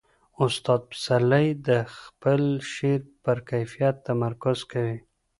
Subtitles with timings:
[0.45, 2.41] استاد پسرلی د خپل
[2.73, 4.97] شعر پر کیفیت تمرکز کوي.